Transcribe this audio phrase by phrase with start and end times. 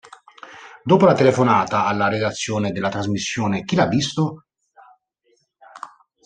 [0.83, 4.45] Dopo la telefonata, alla redazione della trasmissione "Chi l'ha visto?